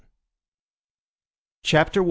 C. 1.63 1.69
CHAPTER 1.69 1.99
I. 1.99 1.99